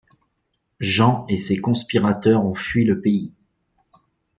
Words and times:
Jean 0.79 1.27
et 1.29 1.37
ses 1.37 1.57
conspirateurs 1.61 2.43
ont 2.43 2.55
fui 2.55 2.85
le 2.85 3.01
pays. 3.01 3.31